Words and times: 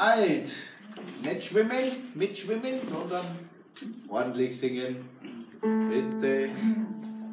alt. 0.00 0.50
Nicht 1.22 1.44
schwimmen, 1.44 2.12
mitschwimmen, 2.14 2.80
sondern 2.84 3.26
ordentlich 4.08 4.56
singen. 4.58 4.96
Bitte. 5.60 6.48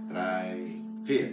Drei, 0.10 0.58
vier. 1.06 1.32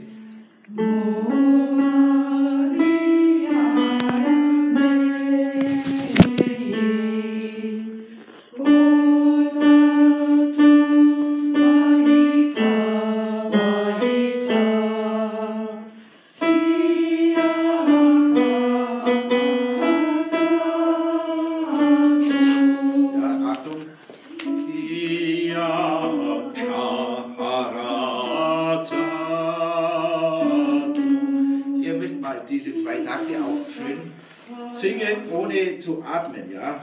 Ohne 35.34 35.78
zu 35.78 36.02
atmen, 36.02 36.50
ja? 36.52 36.80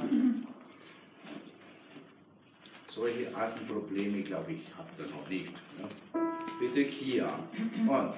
Solche 2.87 3.33
Atemprobleme, 3.35 4.21
glaube 4.23 4.51
ich, 4.51 4.61
habt 4.77 4.99
ihr 4.99 5.05
noch 5.05 5.27
nicht. 5.29 5.53
Ja? 5.79 6.19
Bitte 6.59 6.85
Kia. 6.85 7.39
Und. 7.87 8.13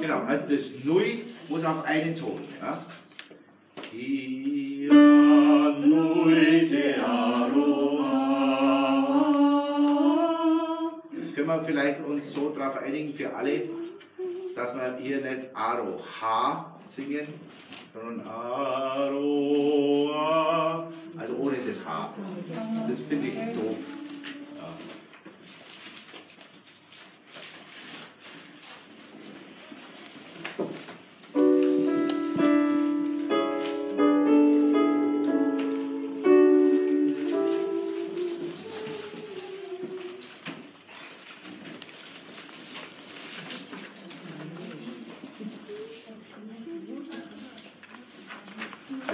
Genau, 0.00 0.20
also 0.24 0.46
das 0.48 0.70
Nui 0.84 1.24
muss 1.48 1.64
auf 1.64 1.84
einen 1.84 2.14
Ton. 2.14 2.42
Ja? 2.60 2.84
Können 11.34 11.48
wir 11.48 11.64
vielleicht 11.64 12.04
uns 12.04 12.32
so 12.32 12.50
darauf 12.50 12.76
einigen 12.78 13.12
für 13.14 13.34
alle, 13.34 13.62
dass 14.54 14.74
wir 14.74 14.96
hier 15.00 15.20
nicht 15.20 15.54
Aroha 15.54 16.74
singen, 16.88 17.26
sondern 17.92 18.26
Aroha, 18.26 19.22
also 21.16 21.36
ohne 21.36 21.56
das 21.66 21.84
H. 21.84 22.14
Das 22.88 23.00
finde 23.00 23.26
ich 23.26 23.34
doof. 23.54 23.76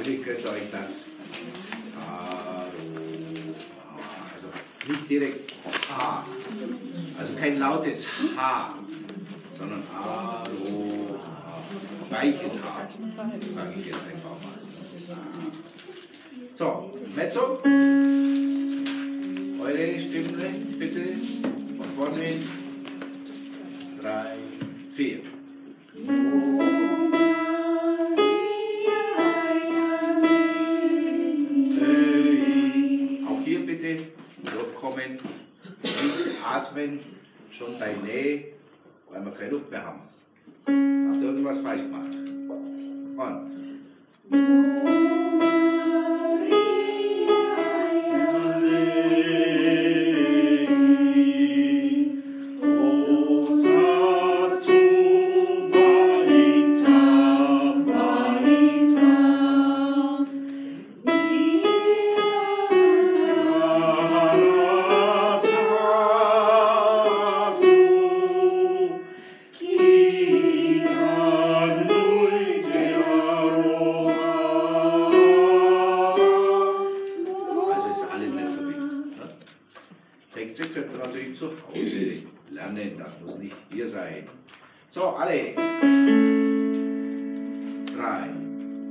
Natürlich 0.01 0.23
könnt 0.25 0.41
ihr 0.41 0.51
euch 0.51 0.71
das 0.73 1.09
Aroha, 1.95 2.73
also 4.35 4.49
nicht 4.89 5.11
direkt 5.11 5.53
H, 5.91 6.27
also 7.19 7.35
kein 7.35 7.59
lautes 7.59 8.07
H, 8.35 8.79
sondern 9.59 9.83
Aroha, 9.95 11.63
weiches 12.09 12.55
H, 12.63 12.89
sage 13.15 13.75
ich 13.79 13.87
jetzt 13.89 14.03
einfach 14.11 14.37
mal. 14.41 14.59
So, 16.55 16.99
Mezzo, 17.15 17.61
eure 19.61 20.01
Stimmen 20.01 20.79
bitte 20.79 21.19
von 21.77 21.87
vorne 21.95 22.23
hin. 22.23 22.49
Drei, 24.01 24.39
vier. 24.95 25.21
Durchkommen, 35.01 35.19
nicht 35.83 36.45
atmen, 36.45 37.01
schon 37.57 37.79
bei 37.79 37.95
Nähe, 37.95 38.45
weil 39.11 39.25
wir 39.25 39.33
keine 39.33 39.51
Luft 39.51 39.71
mehr 39.71 39.85
haben. 39.85 40.01
Habt 40.67 41.23
ihr 41.23 41.29
irgendwas 41.29 41.59
falsch 41.61 41.83
gemacht? 41.83 42.11
Und. 44.31 45.30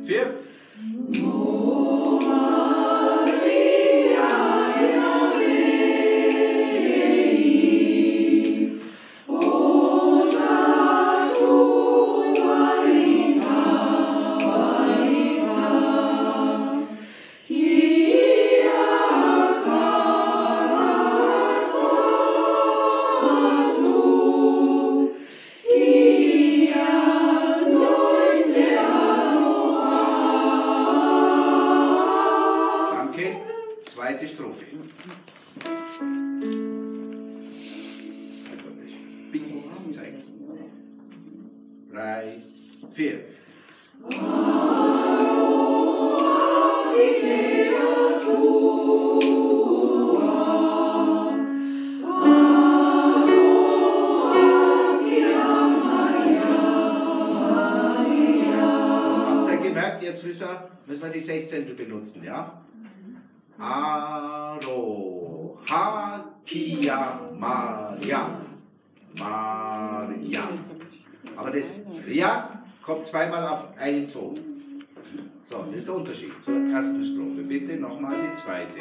Vier. 0.09 0.33
Die 61.19 61.25
16. 61.25 61.75
benutzen, 61.75 62.23
ja? 62.23 62.61
Aro, 63.57 65.59
ha, 65.69 66.23
kia, 66.45 67.19
Maria. 67.37 68.29
Maria. 69.17 70.43
Aber 71.35 71.51
das 71.51 71.73
Ja 72.07 72.63
kommt 72.85 73.05
zweimal 73.05 73.45
auf 73.47 73.77
einen 73.77 74.09
Ton. 74.11 74.35
So, 75.49 75.65
das 75.67 75.75
ist 75.75 75.87
der 75.87 75.95
Unterschied 75.95 76.31
zur 76.41 76.55
ersten 76.55 77.03
Strophe. 77.03 77.43
Bitte 77.43 77.75
nochmal 77.75 78.29
die 78.29 78.33
zweite. 78.35 78.79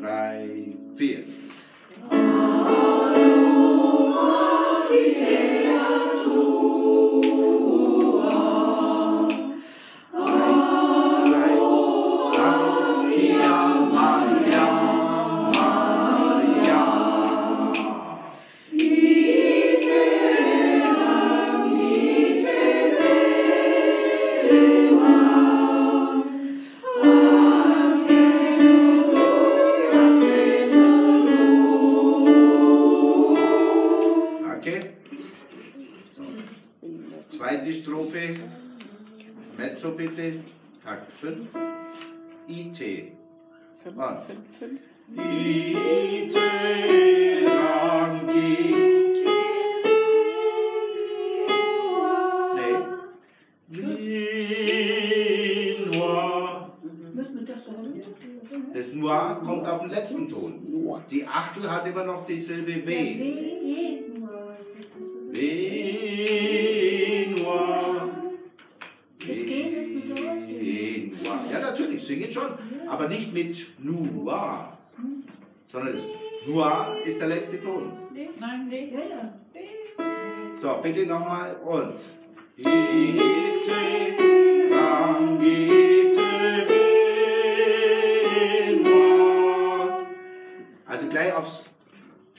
Drei, 0.00 0.74
vier. 0.96 1.24
Eins, 2.08 2.10
zwei, 2.10 3.32
Zweite 37.42 37.72
Strophe. 37.72 38.36
Mezzo 39.58 39.90
bitte. 39.96 40.44
Takt 40.80 41.10
5. 41.14 41.48
IT. 42.46 42.78
Fünf. 43.82 44.80
IT 45.16 46.36
Rangi. 47.44 48.56
Nee. 53.70 54.26
Noir. 55.90 56.78
Das 58.72 58.92
Noir 58.92 59.42
kommt 59.44 59.66
auf 59.66 59.80
den 59.80 59.90
letzten 59.90 60.28
Ton. 60.28 60.62
Die 61.10 61.26
Achtel 61.26 61.68
hat 61.68 61.88
immer 61.88 62.04
noch 62.04 62.24
dieselbe 62.24 62.86
W. 62.86 63.18
W 65.32 66.91
Noir. 67.42 68.08
Das 69.18 69.28
geht, 69.28 70.06
nur 70.06 70.16
sowas 70.16 70.48
W 70.48 71.12
Noir. 71.22 71.40
Ja, 71.50 71.58
natürlich, 71.60 72.04
singen 72.04 72.30
schon. 72.30 72.50
Aber 72.88 73.08
nicht 73.08 73.32
mit 73.32 73.66
Noir. 73.78 74.78
Sondern 75.68 75.94
das 75.94 76.04
Noir 76.46 76.96
ist 77.04 77.20
der 77.20 77.28
letzte 77.28 77.60
Ton. 77.62 77.92
Nein. 78.38 78.70
Ja, 78.70 78.98
ja. 78.98 79.34
So, 80.56 80.78
bitte 80.82 81.06
nochmal 81.06 81.56
und. 81.64 81.96
Ite. 82.56 83.22
Also 90.86 91.06
gleich 91.06 91.32
aufs 91.32 91.64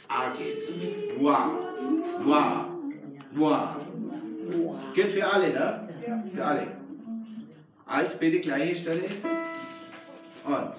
A 0.08 0.30
gehen. 0.30 1.20
Noir, 1.20 1.52
noir, 2.24 2.70
noir. 3.34 3.78
Gilt 4.94 5.12
für 5.12 5.26
alle, 5.26 5.52
ne? 5.52 5.90
Für 6.34 6.46
alle. 6.46 6.68
Alt, 7.86 8.20
bitte 8.20 8.40
gleiche 8.40 8.76
Stelle. 8.76 9.04
Und. 10.46 10.74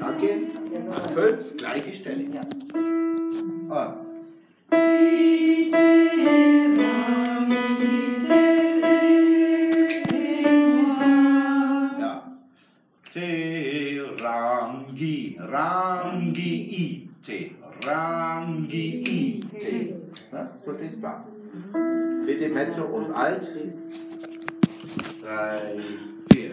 Danke. 0.00 0.28
Ach, 0.90 1.10
fünf, 1.10 1.56
gleiche 1.56 1.92
Stelle. 1.94 2.24
Und. 2.24 4.22
Ja. 12.00 12.22
Te 13.12 14.06
rangi, 14.22 15.38
rangi 15.38 16.21
ite, 17.22 17.50
rangi 17.86 19.38
ite. 19.38 19.94
Ja, 20.32 20.50
so 20.64 20.72
steht's 20.72 21.00
da. 21.00 21.24
Bitte 22.26 22.48
Mezzo 22.48 22.84
und 22.84 23.12
Alt. 23.12 23.48
Drei, 25.22 25.74
vier. 26.32 26.50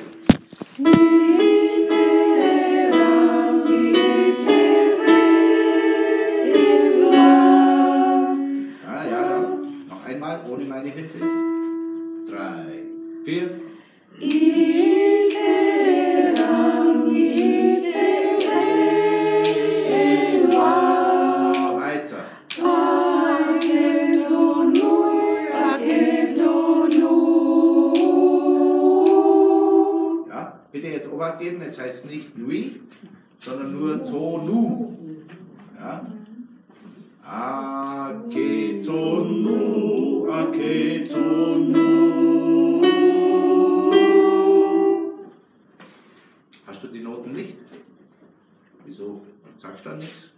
Ja, 8.83 9.03
ja. 9.09 9.39
Noch 9.89 10.05
einmal 10.05 10.41
ohne 10.49 10.65
meine 10.65 10.89
Hilfe. 10.89 11.17
Drei, 12.29 12.83
vier. 13.25 14.98
Jetzt 31.39 31.41
Obacht 31.41 31.41
geben. 31.41 31.61
Jetzt 31.61 31.79
heißt 31.81 32.05
es 32.05 32.11
nicht 32.11 32.37
Nui, 32.37 32.79
sondern 33.39 33.73
nur 33.79 34.05
Tonu. 34.05 34.93
Ja. 35.79 36.05
Aketonu, 38.89 40.27
Aketonu. 40.31 41.79
Hast 46.65 46.83
du 46.83 46.87
die 46.87 46.99
Noten 46.99 47.31
nicht? 47.31 47.55
Wieso 48.85 49.21
sagst 49.55 49.85
du 49.85 49.89
da 49.89 49.95
nichts? 49.95 50.33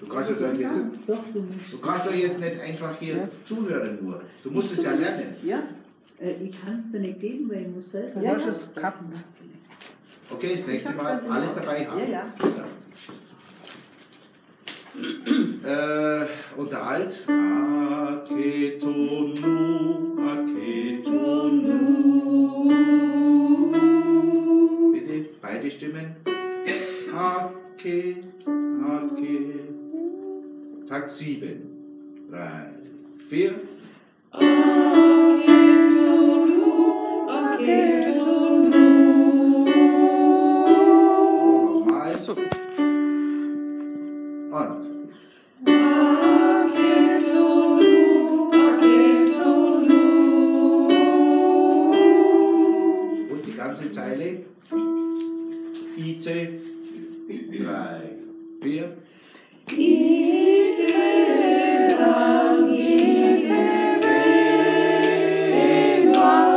Du 0.00 0.06
kannst 0.06 0.30
doch 0.32 0.40
jetzt, 0.54 0.82
Doch, 1.06 1.22
du 1.32 1.78
kannst 1.80 2.04
doch 2.06 2.12
jetzt 2.12 2.40
nicht 2.40 2.60
einfach 2.60 2.98
hier 2.98 3.16
Ja. 3.16 3.28
zuhören 3.44 3.98
nur. 4.02 4.20
Du 4.42 4.50
musst 4.50 4.72
es 4.72 4.84
ja 4.84 4.92
lernen. 4.92 5.34
Ja, 5.42 5.62
Äh, 6.20 6.34
ich 6.44 6.52
kann 6.60 6.76
es 6.76 6.92
dir 6.92 7.00
nicht 7.00 7.18
geben, 7.20 7.48
weil 7.50 7.62
ich 7.62 7.68
muss 7.68 7.90
selber. 7.90 8.20
du 8.20 8.28
hast 8.28 8.46
es 8.46 8.72
gehabt. 8.74 9.02
Okay, 10.30 10.52
das 10.52 10.66
nächste 10.66 10.92
Mal 10.94 11.20
alles 11.28 11.54
dabei 11.54 11.86
haben. 11.86 11.98
Ja, 11.98 12.06
ja. 12.06 12.32
Äh, 15.64 16.26
unter 16.56 16.86
Alt. 16.86 17.26
Aketonu, 18.24 18.96
Aketonu. 20.28 21.72
Bitte, 24.92 25.26
beide 25.42 25.70
Stimmen. 25.70 26.16
Ake, 27.16 28.16
Ake. 28.46 29.54
Takt 30.86 31.10
7. 31.10 31.74
3, 32.30 32.70
4. 33.28 33.54
Nochmal. 37.56 38.04
So. 38.14 38.83
Und. 44.50 44.82
Und 53.30 53.46
die 53.46 53.54
ganze 53.56 53.90
Zeile. 53.90 54.44
Ite. 55.96 56.60
Drei, 57.28 58.10
vier. 58.60 58.96
Aketonu, 66.06 66.53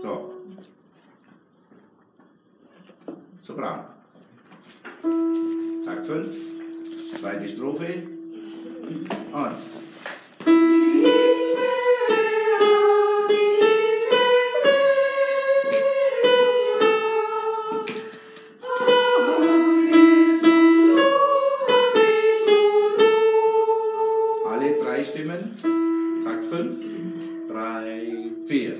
So. 0.00 0.30
Sopran. 3.40 3.80
Takt 5.84 6.06
5. 6.06 6.36
Zweite 7.14 7.48
Strophe. 7.48 8.06
Und. 9.32 9.56
Alle 24.62 24.78
drei 24.78 25.02
Stimmen. 25.02 25.58
Takt 26.22 26.46
5. 26.46 27.48
3, 27.48 28.30
4. 28.46 28.76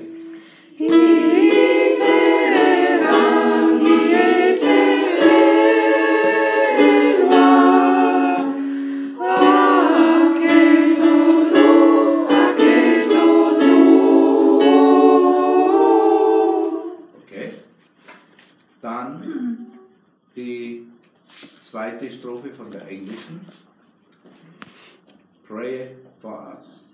Okay. 17.17 17.51
Dann 18.81 19.67
die 20.33 20.87
zweite 21.59 22.09
Strophe 22.09 22.53
von 22.53 22.71
der 22.71 22.87
englischen. 22.87 23.41
Pray 25.53 25.91
for 26.19 26.33
us. 26.33 26.85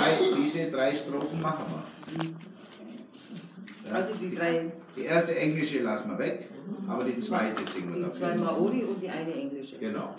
Drei, 0.00 0.18
diese 0.36 0.70
drei 0.70 0.94
Strophen 0.94 1.40
machen 1.40 1.64
wir. 1.68 2.30
Ja. 3.90 3.96
Also 3.96 4.14
die 4.14 4.34
drei, 4.34 4.72
Die 4.96 5.02
erste 5.02 5.36
englische 5.36 5.80
lassen 5.80 6.10
wir 6.10 6.18
weg, 6.18 6.48
aber 6.86 7.04
die 7.04 7.18
zweite 7.18 7.64
singen 7.66 7.94
wir 7.94 8.08
die 8.08 8.18
zwei 8.18 8.28
dafür. 8.28 8.44
Maori 8.44 8.84
und 8.84 9.02
die 9.02 9.08
eine 9.08 9.32
englische. 9.32 9.78
Genau. 9.78 10.14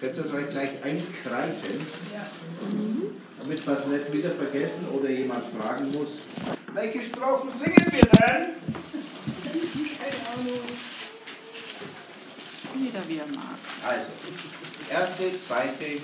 Könnt 0.00 0.16
ihr 0.16 0.24
es 0.24 0.32
euch 0.32 0.50
gleich 0.50 0.70
einkreisen, 0.82 1.70
damit 3.40 3.66
wir 3.66 3.72
es 3.74 3.86
nicht 3.86 4.12
wieder 4.12 4.30
vergessen 4.30 4.88
oder 4.88 5.08
jemand 5.08 5.44
fragen 5.58 5.86
muss, 5.92 6.22
welche 6.74 7.00
Strophen 7.02 7.50
singen 7.50 7.86
wir 7.90 8.02
denn? 8.02 8.48
Jeder 12.76 13.08
wie 13.08 13.18
er 13.18 13.26
mag. 13.28 13.56
Also, 13.86 14.10
erste, 14.90 15.38
zweite 15.38 16.00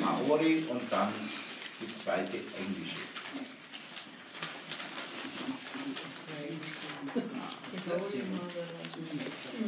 Maori 0.00 0.64
und 0.68 0.82
dann 0.90 1.12
die 1.80 1.94
zweite 1.94 2.38
englische. 2.58 2.96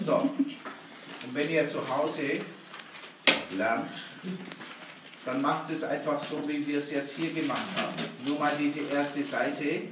So, 0.01 0.17
und 0.17 1.35
wenn 1.35 1.51
ihr 1.51 1.69
zu 1.69 1.87
Hause 1.89 2.41
lernt, 3.57 3.91
dann 5.25 5.43
macht 5.43 5.71
es 5.71 5.83
einfach 5.83 6.23
so, 6.25 6.49
wie 6.49 6.67
wir 6.67 6.79
es 6.79 6.91
jetzt 6.91 7.17
hier 7.17 7.33
gemacht 7.33 7.67
haben. 7.77 7.95
Nur 8.27 8.39
mal 8.39 8.53
diese 8.59 8.81
erste 8.83 9.23
Seite, 9.23 9.89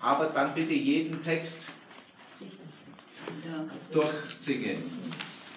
aber 0.00 0.26
dann 0.26 0.54
bitte 0.54 0.72
jeden 0.72 1.22
Text 1.22 1.70
durchsingen 3.92 4.90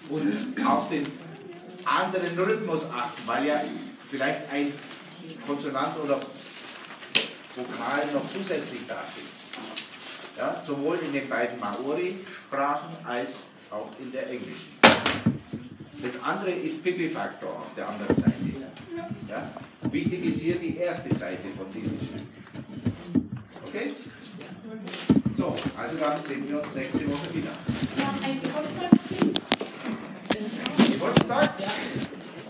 und 0.08 0.66
auf 0.66 0.88
den 0.88 1.04
anderen 1.86 2.38
Rhythmus 2.38 2.86
achten, 2.90 3.22
weil 3.26 3.46
ja 3.46 3.62
vielleicht 4.10 4.50
ein 4.50 4.72
Konsonant 5.46 5.98
oder 5.98 6.20
Vokal 7.54 8.06
noch 8.12 8.28
zusätzlich 8.32 8.86
dasteht. 8.86 9.24
Ja, 10.36 10.60
sowohl 10.64 10.98
in 10.98 11.12
den 11.12 11.28
beiden 11.28 11.58
Maori-Sprachen 11.60 12.96
als 13.04 13.46
auch 13.70 13.88
in 14.00 14.10
der 14.10 14.30
englischen. 14.30 14.72
Das 16.02 16.22
andere 16.22 16.50
ist 16.52 16.82
Pipifax 16.82 17.40
da 17.40 17.46
auf 17.46 17.74
der 17.76 17.88
anderen 17.88 18.16
Seite. 18.16 18.34
Ja? 19.28 19.50
Wichtig 19.90 20.24
ist 20.24 20.40
hier 20.40 20.56
die 20.56 20.76
erste 20.76 21.14
Seite 21.14 21.48
von 21.56 21.70
diesem 21.72 21.98
Stück. 21.98 22.22
Okay? 23.66 23.94
So, 25.36 25.54
also 25.76 25.96
dann 25.96 26.22
sehen 26.22 26.48
wir 26.48 26.62
uns 26.62 26.74
nächste 26.74 27.06
Woche 27.06 27.34
wieder. 27.34 27.50
Haben 28.04 28.24
ein 28.24 28.40
Geburtstagskind. 28.40 29.39
Geburtstag? 31.00 31.50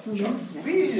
Schon 0.04 0.64
wieder. 0.64 0.90